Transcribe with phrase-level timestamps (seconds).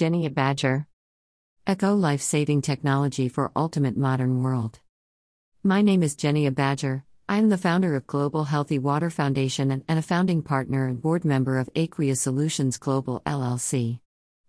[0.00, 0.86] Jenny Badger.
[1.66, 4.80] Echo life saving technology for ultimate modern world.
[5.62, 7.04] My name is Jenny Badger.
[7.28, 11.26] I am the founder of Global Healthy Water Foundation and, a founding partner and board
[11.26, 14.00] member of Aqueous Solutions Global LLC.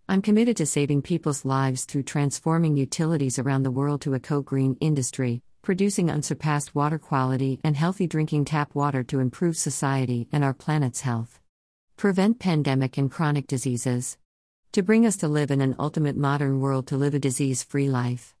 [0.08, 4.40] I'm committed to saving people's lives through transforming utilities around the world to a co
[4.40, 10.44] green industry, producing unsurpassed water quality and healthy drinking tap water to improve society and
[10.44, 11.40] our planet's health.
[11.98, 14.16] Prevent pandemic and chronic diseases.
[14.72, 17.90] To bring us to live in an ultimate modern world to live a disease free
[17.90, 18.34] life.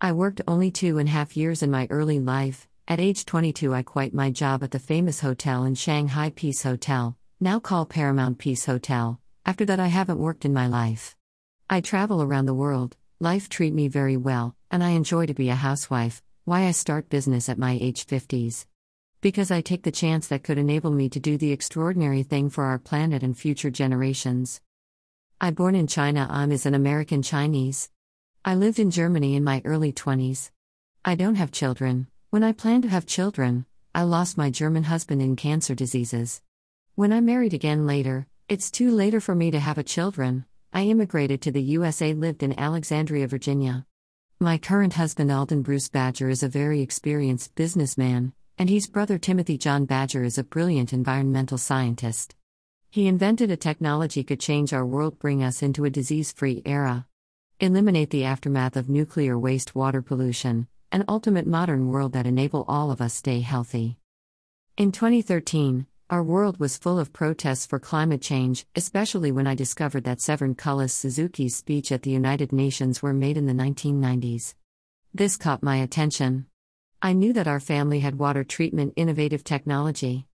[0.00, 2.68] I worked only two and a half years in my early life.
[2.86, 7.16] At age 22, I quit my job at the famous hotel in Shanghai Peace Hotel,
[7.40, 9.20] now called Paramount Peace Hotel.
[9.44, 11.16] After that, I haven't worked in my life.
[11.68, 15.48] I travel around the world, life treat me very well, and I enjoy to be
[15.48, 18.64] a housewife, why I start business at my age 50s.
[19.20, 22.62] Because I take the chance that could enable me to do the extraordinary thing for
[22.62, 24.60] our planet and future generations.
[25.40, 27.90] I born in China, I'm as an American Chinese.
[28.44, 30.50] I lived in Germany in my early 20s.
[31.04, 32.08] I don't have children.
[32.30, 33.64] When I planned to have children,
[33.94, 36.42] I lost my German husband in cancer diseases.
[36.96, 40.44] When I married again later, it's too later for me to have a children.
[40.72, 43.86] I immigrated to the USA, lived in Alexandria, Virginia.
[44.40, 49.56] My current husband, Alden Bruce Badger, is a very experienced businessman, and his brother Timothy
[49.56, 52.34] John Badger is a brilliant environmental scientist.
[52.90, 57.06] He invented a technology could change our world, bring us into a disease-free era.
[57.60, 62.90] Eliminate the aftermath of nuclear waste water pollution, an ultimate modern world that enable all
[62.90, 63.98] of us stay healthy.
[64.78, 70.04] In 2013, our world was full of protests for climate change, especially when I discovered
[70.04, 74.54] that Severn Cullis Suzuki's speech at the United Nations were made in the 1990s.
[75.12, 76.46] This caught my attention.
[77.02, 80.27] I knew that our family had water treatment innovative technology.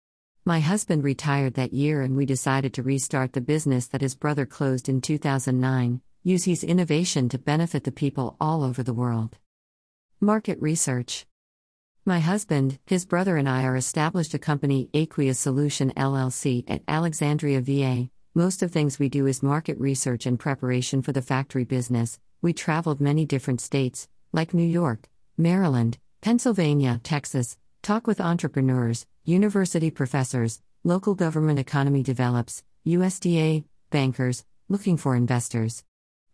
[0.44, 4.44] My husband retired that year and we decided to restart the business that his brother
[4.44, 9.38] closed in 2009, use his innovation to benefit the people all over the world.
[10.20, 11.26] Market research.
[12.04, 17.60] My husband, his brother, and I are established a company, Aqueous Solution LLC, at Alexandria,
[17.60, 18.10] VA.
[18.34, 22.18] Most of things we do is market research and preparation for the factory business.
[22.40, 25.08] We traveled many different states, like New York,
[25.38, 34.96] Maryland, Pennsylvania, Texas, talk with entrepreneurs, university professors, local government economy develops, USDA, bankers, looking
[34.96, 35.84] for investors.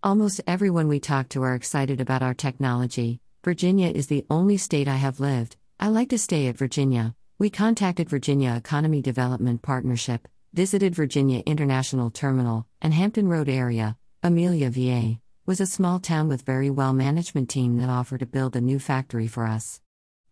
[0.02, 4.88] Almost everyone we talk to are excited about our technology, Virginia is the only state
[4.88, 5.56] I have lived.
[5.78, 7.14] I like to stay at Virginia.
[7.38, 13.98] We contacted Virginia Economy Development Partnership, visited Virginia International Terminal, and Hampton Road area.
[14.22, 18.56] Amelia, VA, was a small town with very well management team that offered to build
[18.56, 19.82] a new factory for us.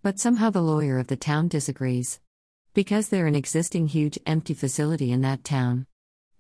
[0.03, 2.19] But somehow the lawyer of the town disagrees.
[2.76, 5.87] Because they're an existing huge empty facility in that town.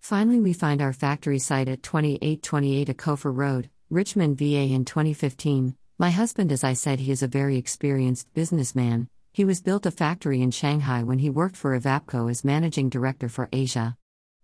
[0.00, 5.74] Finally, we find our factory site at 2828 Akofa Road, Richmond, VA in 2015.
[5.96, 9.08] My husband, as I said, he is a very experienced businessman.
[9.32, 13.30] He was built a factory in Shanghai when he worked for Evapco as managing director
[13.30, 13.96] for Asia.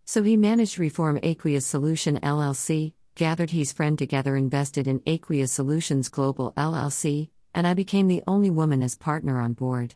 [0.06, 6.08] So he managed Reform Aqueous Solution LLC, gathered his friend together, invested in Aqueous Solutions
[6.08, 9.94] Global LLC, and I became the only woman as partner on board.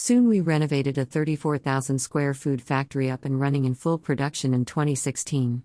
[0.00, 4.64] Soon we renovated a 34,000 square food factory up and running in full production in
[4.64, 5.64] 2016.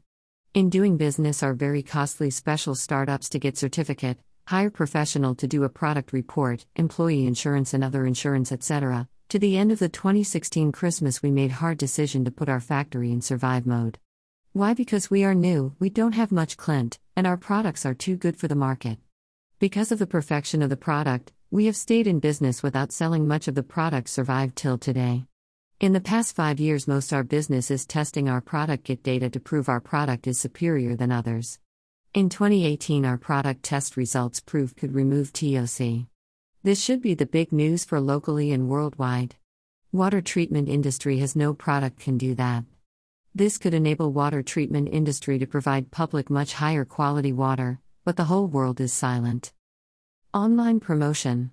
[0.56, 4.18] In doing business are very costly special startups to get certificate,
[4.48, 9.08] hire professional to do a product report, employee insurance and other insurance, etc.
[9.30, 13.12] To the end of the 2016 Christmas we made hard decision to put our factory
[13.12, 14.00] in survive mode.
[14.52, 14.74] Why?
[14.74, 18.36] Because we are new, we don't have much client, and our products are too good
[18.36, 18.98] for the market.
[19.60, 23.48] Because of the perfection of the product, we have stayed in business without selling much
[23.48, 25.24] of the product survived till today.
[25.80, 29.40] In the past 5 years most our business is testing our product get data to
[29.40, 31.60] prove our product is superior than others.
[32.16, 36.08] In 2018, our product test results proved could remove TOC.
[36.64, 39.36] This should be the big news for locally and worldwide.
[39.92, 42.64] Water treatment industry has no product can do that.
[43.36, 48.24] This could enable water treatment industry to provide public much higher quality water, but the
[48.24, 49.54] whole world is silent.
[50.36, 51.52] Online promotion.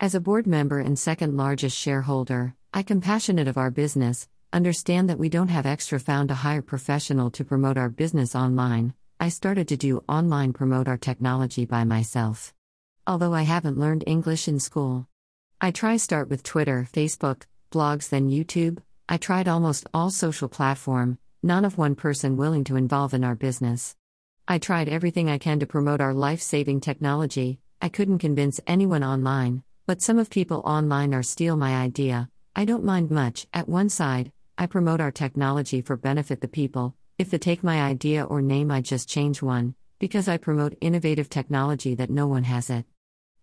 [0.00, 5.18] As a board member and second largest shareholder, I compassionate of our business, understand that
[5.18, 9.68] we don't have extra found to hire professional to promote our business online, I started
[9.68, 12.54] to do online promote our technology by myself.
[13.06, 15.06] Although I haven't learned English in school.
[15.60, 18.78] I try start with Twitter, Facebook, blogs then YouTube.
[19.10, 23.34] I tried almost all social platform, none of one person willing to involve in our
[23.34, 23.94] business.
[24.48, 27.60] I tried everything I can to promote our life-saving technology.
[27.82, 32.28] I couldn't convince anyone online, but some of people online are steal my idea.
[32.54, 33.46] I don't mind much.
[33.54, 37.82] At one side, I promote our technology for benefit the people, if they take my
[37.82, 39.74] idea or name, I just change one.
[39.98, 42.86] Because I promote innovative technology that no one has it.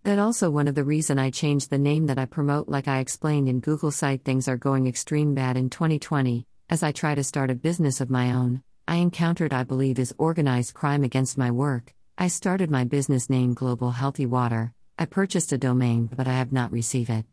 [0.04, 3.00] That also one of the reason I changed the name that I promote like I
[3.00, 7.24] explained in Google site things are going extreme bad in 2020 as I try to
[7.24, 8.63] start a business of my own.
[8.88, 11.94] I encountered I believe is organized crime against my work.
[12.19, 14.74] I started my business name Global Healthy Water.
[14.98, 17.28] I purchased a domain but I have not received it.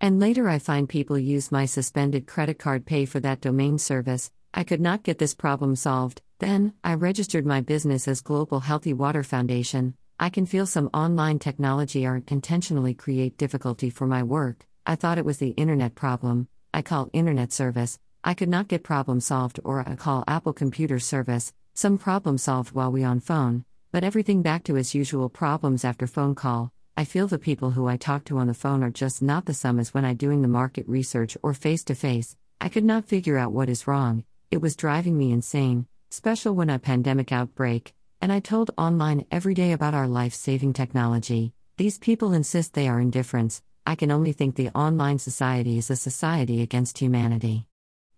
[0.00, 4.30] And later I find people use my suspended credit card pay for that domain service.
[4.54, 6.22] I could not get this problem solved.
[6.38, 9.94] Then, I registered my business as Global Healthy Water Foundation.
[10.20, 14.64] I can feel some online technology are intentionally create difficulty for my work.
[14.86, 16.46] I thought it was the internet problem.
[16.72, 17.98] I call internet service.
[18.22, 21.52] I could not get problem solved or I call Apple computer service.
[21.74, 26.06] Some problem solved while we on phone, but everything back to as usual problems after
[26.06, 26.72] phone call.
[26.96, 29.54] I feel the people who I talk to on the phone are just not the
[29.54, 32.36] same as when I doing the market research or face to face.
[32.60, 34.24] I could not figure out what is wrong.
[34.50, 39.54] It was driving me insane special when a pandemic outbreak, and I told online every
[39.54, 41.52] day about our life saving technology.
[41.76, 43.62] These people insist they are indifference.
[43.86, 47.66] I can only think the online society is a society against humanity.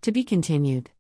[0.02, 0.90] To be continued.